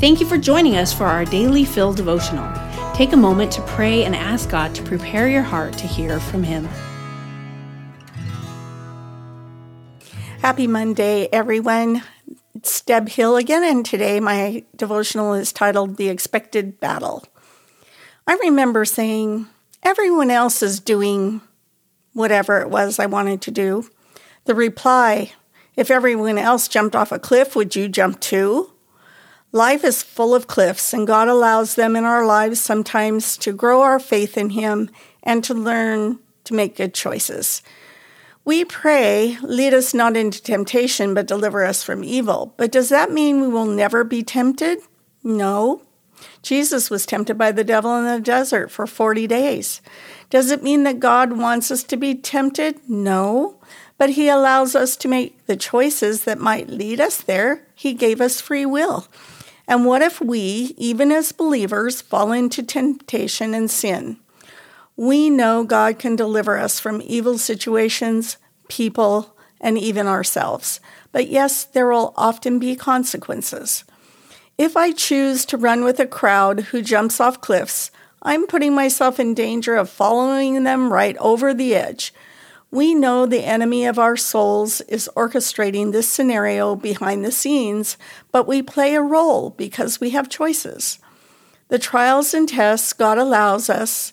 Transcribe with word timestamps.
Thank 0.00 0.18
you 0.18 0.24
for 0.24 0.38
joining 0.38 0.76
us 0.76 0.94
for 0.94 1.04
our 1.04 1.26
daily 1.26 1.62
Fill 1.66 1.92
devotional. 1.92 2.50
Take 2.94 3.12
a 3.12 3.18
moment 3.18 3.52
to 3.52 3.62
pray 3.66 4.04
and 4.04 4.16
ask 4.16 4.48
God 4.48 4.74
to 4.74 4.82
prepare 4.82 5.28
your 5.28 5.42
heart 5.42 5.74
to 5.74 5.86
hear 5.86 6.18
from 6.18 6.42
Him. 6.42 6.66
Happy 10.40 10.66
Monday, 10.66 11.28
everyone. 11.30 12.02
It's 12.54 12.80
Deb 12.80 13.10
Hill 13.10 13.36
again, 13.36 13.62
and 13.62 13.84
today 13.84 14.20
my 14.20 14.64
devotional 14.74 15.34
is 15.34 15.52
titled 15.52 15.98
The 15.98 16.08
Expected 16.08 16.80
Battle. 16.80 17.26
I 18.26 18.36
remember 18.36 18.86
saying, 18.86 19.48
Everyone 19.82 20.30
else 20.30 20.62
is 20.62 20.80
doing 20.80 21.42
whatever 22.14 22.62
it 22.62 22.70
was 22.70 22.98
I 22.98 23.04
wanted 23.04 23.42
to 23.42 23.50
do. 23.50 23.90
The 24.46 24.54
reply, 24.54 25.34
If 25.76 25.90
everyone 25.90 26.38
else 26.38 26.68
jumped 26.68 26.96
off 26.96 27.12
a 27.12 27.18
cliff, 27.18 27.54
would 27.54 27.76
you 27.76 27.86
jump 27.86 28.18
too? 28.20 28.72
Life 29.52 29.82
is 29.82 30.02
full 30.02 30.32
of 30.32 30.46
cliffs, 30.46 30.92
and 30.92 31.08
God 31.08 31.26
allows 31.26 31.74
them 31.74 31.96
in 31.96 32.04
our 32.04 32.24
lives 32.24 32.60
sometimes 32.60 33.36
to 33.38 33.52
grow 33.52 33.82
our 33.82 33.98
faith 33.98 34.38
in 34.38 34.50
Him 34.50 34.90
and 35.24 35.42
to 35.42 35.54
learn 35.54 36.20
to 36.44 36.54
make 36.54 36.76
good 36.76 36.94
choices. 36.94 37.60
We 38.44 38.64
pray, 38.64 39.38
lead 39.42 39.74
us 39.74 39.92
not 39.92 40.16
into 40.16 40.40
temptation, 40.40 41.14
but 41.14 41.26
deliver 41.26 41.64
us 41.64 41.82
from 41.82 42.04
evil. 42.04 42.54
But 42.56 42.70
does 42.70 42.88
that 42.90 43.10
mean 43.10 43.40
we 43.40 43.48
will 43.48 43.66
never 43.66 44.04
be 44.04 44.22
tempted? 44.22 44.78
No. 45.24 45.82
Jesus 46.42 46.88
was 46.88 47.04
tempted 47.04 47.36
by 47.36 47.50
the 47.50 47.64
devil 47.64 47.96
in 47.96 48.04
the 48.04 48.20
desert 48.20 48.70
for 48.70 48.86
40 48.86 49.26
days. 49.26 49.80
Does 50.30 50.50
it 50.50 50.62
mean 50.62 50.84
that 50.84 51.00
God 51.00 51.32
wants 51.32 51.70
us 51.70 51.82
to 51.84 51.96
be 51.96 52.14
tempted? 52.14 52.80
No. 52.88 53.58
But 53.98 54.10
He 54.10 54.28
allows 54.28 54.74
us 54.74 54.96
to 54.98 55.08
make 55.08 55.46
the 55.46 55.56
choices 55.56 56.24
that 56.24 56.38
might 56.38 56.68
lead 56.68 57.00
us 57.00 57.20
there. 57.20 57.66
He 57.74 57.94
gave 57.94 58.20
us 58.20 58.40
free 58.40 58.64
will. 58.64 59.06
And 59.70 59.86
what 59.86 60.02
if 60.02 60.20
we, 60.20 60.74
even 60.76 61.12
as 61.12 61.30
believers, 61.30 62.00
fall 62.00 62.32
into 62.32 62.60
temptation 62.60 63.54
and 63.54 63.70
sin? 63.70 64.16
We 64.96 65.30
know 65.30 65.62
God 65.62 65.96
can 65.96 66.16
deliver 66.16 66.58
us 66.58 66.80
from 66.80 67.00
evil 67.04 67.38
situations, 67.38 68.36
people, 68.68 69.36
and 69.60 69.78
even 69.78 70.08
ourselves. 70.08 70.80
But 71.12 71.28
yes, 71.28 71.62
there 71.62 71.86
will 71.86 72.12
often 72.16 72.58
be 72.58 72.74
consequences. 72.74 73.84
If 74.58 74.76
I 74.76 74.90
choose 74.90 75.44
to 75.44 75.56
run 75.56 75.84
with 75.84 76.00
a 76.00 76.06
crowd 76.06 76.60
who 76.60 76.82
jumps 76.82 77.20
off 77.20 77.40
cliffs, 77.40 77.92
I'm 78.22 78.48
putting 78.48 78.74
myself 78.74 79.20
in 79.20 79.34
danger 79.34 79.76
of 79.76 79.88
following 79.88 80.64
them 80.64 80.92
right 80.92 81.16
over 81.18 81.54
the 81.54 81.76
edge. 81.76 82.12
We 82.70 82.94
know 82.94 83.26
the 83.26 83.44
enemy 83.44 83.84
of 83.84 83.98
our 83.98 84.16
souls 84.16 84.80
is 84.82 85.10
orchestrating 85.16 85.90
this 85.90 86.08
scenario 86.08 86.76
behind 86.76 87.24
the 87.24 87.32
scenes, 87.32 87.96
but 88.30 88.46
we 88.46 88.62
play 88.62 88.94
a 88.94 89.02
role 89.02 89.50
because 89.50 90.00
we 90.00 90.10
have 90.10 90.28
choices. 90.28 91.00
The 91.68 91.80
trials 91.80 92.32
and 92.32 92.48
tests 92.48 92.92
God 92.92 93.18
allows 93.18 93.68
us 93.68 94.12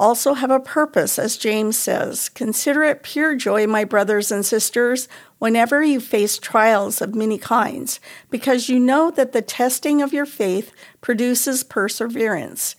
also 0.00 0.32
have 0.32 0.50
a 0.50 0.58
purpose, 0.58 1.18
as 1.18 1.36
James 1.36 1.76
says. 1.76 2.30
Consider 2.30 2.84
it 2.84 3.02
pure 3.02 3.34
joy, 3.34 3.66
my 3.66 3.84
brothers 3.84 4.32
and 4.32 4.46
sisters, 4.46 5.08
whenever 5.38 5.82
you 5.82 6.00
face 6.00 6.38
trials 6.38 7.02
of 7.02 7.14
many 7.14 7.36
kinds, 7.36 8.00
because 8.30 8.68
you 8.68 8.80
know 8.80 9.10
that 9.10 9.32
the 9.32 9.42
testing 9.42 10.00
of 10.00 10.12
your 10.12 10.24
faith 10.24 10.72
produces 11.02 11.62
perseverance. 11.62 12.76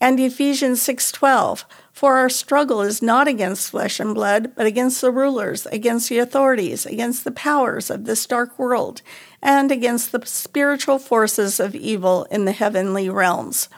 And 0.00 0.20
Ephesians 0.20 0.82
6:12 0.82 1.64
For 1.92 2.18
our 2.18 2.28
struggle 2.28 2.82
is 2.82 3.00
not 3.00 3.28
against 3.28 3.70
flesh 3.70 3.98
and 3.98 4.14
blood, 4.14 4.52
but 4.54 4.66
against 4.66 5.00
the 5.00 5.10
rulers, 5.10 5.66
against 5.66 6.10
the 6.10 6.18
authorities, 6.18 6.84
against 6.84 7.24
the 7.24 7.30
powers 7.30 7.88
of 7.88 8.04
this 8.04 8.26
dark 8.26 8.58
world, 8.58 9.00
and 9.40 9.72
against 9.72 10.12
the 10.12 10.20
spiritual 10.26 10.98
forces 10.98 11.58
of 11.58 11.74
evil 11.74 12.26
in 12.30 12.44
the 12.44 12.52
heavenly 12.52 13.08
realms. 13.08 13.68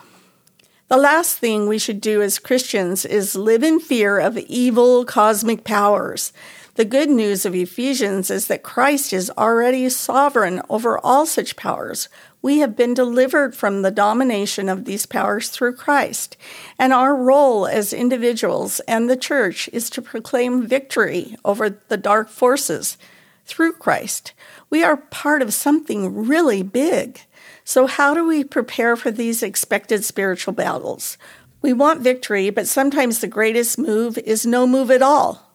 The 0.89 0.97
last 0.97 1.37
thing 1.37 1.67
we 1.67 1.77
should 1.77 2.01
do 2.01 2.23
as 2.23 2.39
Christians 2.39 3.05
is 3.05 3.35
live 3.35 3.61
in 3.61 3.79
fear 3.79 4.17
of 4.17 4.39
evil 4.39 5.05
cosmic 5.05 5.63
powers. 5.63 6.33
The 6.75 6.85
good 6.85 7.11
news 7.11 7.45
of 7.45 7.53
Ephesians 7.53 8.31
is 8.31 8.47
that 8.47 8.63
Christ 8.63 9.13
is 9.13 9.29
already 9.37 9.87
sovereign 9.89 10.63
over 10.67 10.97
all 10.97 11.27
such 11.27 11.55
powers, 11.55 12.09
we 12.41 12.57
have 12.59 12.75
been 12.75 12.95
delivered 12.95 13.53
from 13.53 13.83
the 13.83 13.91
domination 13.91 14.67
of 14.67 14.85
these 14.85 15.05
powers 15.05 15.49
through 15.49 15.75
Christ. 15.75 16.37
And 16.79 16.91
our 16.91 17.15
role 17.15 17.67
as 17.67 17.93
individuals 17.93 18.79
and 18.87 19.07
the 19.07 19.17
church 19.17 19.69
is 19.71 19.91
to 19.91 20.01
proclaim 20.01 20.65
victory 20.65 21.35
over 21.45 21.69
the 21.69 21.97
dark 21.97 22.29
forces 22.29 22.97
through 23.49 23.73
Christ. 23.73 24.33
We 24.69 24.83
are 24.83 24.97
part 24.97 25.41
of 25.41 25.53
something 25.53 26.27
really 26.27 26.63
big. 26.63 27.21
So, 27.63 27.87
how 27.87 28.13
do 28.13 28.25
we 28.25 28.43
prepare 28.43 28.95
for 28.95 29.11
these 29.11 29.43
expected 29.43 30.05
spiritual 30.05 30.53
battles? 30.53 31.17
We 31.61 31.73
want 31.73 32.01
victory, 32.01 32.49
but 32.49 32.67
sometimes 32.67 33.19
the 33.19 33.27
greatest 33.27 33.77
move 33.77 34.17
is 34.19 34.45
no 34.45 34.65
move 34.65 34.89
at 34.89 35.01
all. 35.01 35.51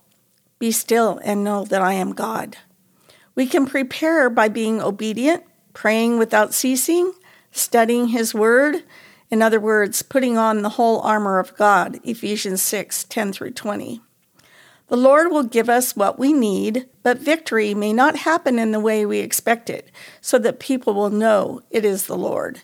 Be 0.59 0.71
still 0.71 1.19
and 1.25 1.43
know 1.43 1.65
that 1.65 1.81
I 1.81 1.95
am 1.95 2.13
God. 2.13 2.59
We 3.35 3.47
can 3.47 3.67
prepare 3.67 4.29
by 4.29 4.49
being 4.49 4.83
obedient 4.83 5.45
praying 5.75 6.19
without 6.19 6.55
ceasing, 6.55 7.13
studying 7.51 8.09
His 8.09 8.33
Word. 8.33 8.85
In 9.31 9.43
other 9.43 9.61
words, 9.61 10.01
putting 10.01 10.39
on 10.39 10.63
the 10.63 10.71
whole 10.71 11.01
armor 11.01 11.39
of 11.39 11.57
God, 11.57 12.01
Ephesians 12.05 12.63
6 12.63 13.05
10 13.05 13.33
through 13.33 13.51
20. 13.51 14.01
The 14.89 14.97
Lord 14.97 15.31
will 15.31 15.45
give 15.45 15.71
us 15.71 15.97
what 15.97 16.19
we 16.19 16.33
need, 16.33 16.87
but 17.03 17.19
victory 17.19 17.75
may 17.75 17.93
not 17.93 18.17
happen 18.17 18.59
in 18.59 18.73
the 18.73 18.81
way 18.81 19.07
we 19.07 19.19
expect 19.19 19.71
it, 19.71 19.91
so 20.21 20.39
that 20.39 20.61
people 20.61 20.95
will 20.95 21.11
know 21.11 21.63
it 21.71 21.85
is 21.85 22.07
the 22.07 22.17
Lord. 22.17 22.61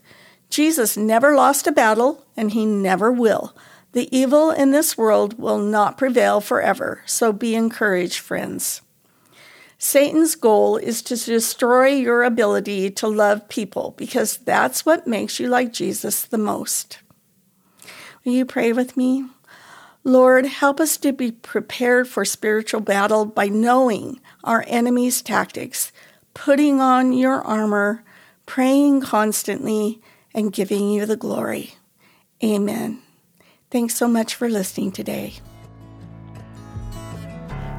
Jesus 0.50 0.96
never 0.96 1.34
lost 1.34 1.66
a 1.66 1.72
battle, 1.72 2.26
and 2.36 2.50
he 2.50 2.66
never 2.66 3.10
will. 3.10 3.56
The 3.92 4.14
evil 4.16 4.50
in 4.50 4.70
this 4.70 4.98
world 4.98 5.38
will 5.38 5.58
not 5.58 5.98
prevail 5.98 6.40
forever, 6.40 7.02
so 7.06 7.32
be 7.32 7.54
encouraged, 7.54 8.18
friends. 8.18 8.82
Satan's 9.78 10.34
goal 10.34 10.76
is 10.76 11.00
to 11.02 11.16
destroy 11.16 11.88
your 11.88 12.22
ability 12.22 12.90
to 12.90 13.08
love 13.08 13.48
people 13.48 13.94
because 13.96 14.36
that's 14.36 14.84
what 14.84 15.06
makes 15.06 15.40
you 15.40 15.48
like 15.48 15.72
Jesus 15.72 16.22
the 16.22 16.36
most. 16.36 16.98
Will 18.22 18.32
you 18.32 18.44
pray 18.44 18.74
with 18.74 18.94
me? 18.94 19.24
Lord, 20.02 20.46
help 20.46 20.80
us 20.80 20.96
to 20.98 21.12
be 21.12 21.30
prepared 21.30 22.08
for 22.08 22.24
spiritual 22.24 22.80
battle 22.80 23.26
by 23.26 23.48
knowing 23.48 24.20
our 24.42 24.64
enemy's 24.66 25.20
tactics, 25.20 25.92
putting 26.32 26.80
on 26.80 27.12
your 27.12 27.42
armor, 27.42 28.02
praying 28.46 29.02
constantly, 29.02 30.00
and 30.34 30.52
giving 30.52 30.90
you 30.90 31.04
the 31.04 31.16
glory. 31.16 31.74
Amen. 32.42 33.02
Thanks 33.70 33.94
so 33.94 34.08
much 34.08 34.34
for 34.34 34.48
listening 34.48 34.90
today. 34.90 35.34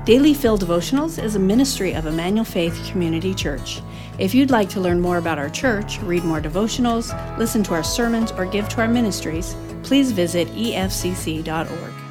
Daily 0.05 0.33
Fill 0.33 0.57
Devotionals 0.57 1.21
is 1.21 1.35
a 1.35 1.39
ministry 1.39 1.93
of 1.93 2.05
Emmanuel 2.05 2.45
Faith 2.45 2.79
Community 2.91 3.33
Church. 3.33 3.81
If 4.19 4.35
you'd 4.35 4.51
like 4.51 4.69
to 4.69 4.79
learn 4.79 4.99
more 4.99 5.17
about 5.17 5.39
our 5.39 5.49
church, 5.49 5.99
read 5.99 6.23
more 6.23 6.41
devotionals, 6.41 7.11
listen 7.37 7.63
to 7.63 7.73
our 7.73 7.83
sermons, 7.83 8.31
or 8.31 8.45
give 8.45 8.69
to 8.69 8.81
our 8.81 8.87
ministries, 8.87 9.55
please 9.83 10.11
visit 10.11 10.47
efcc.org. 10.49 12.10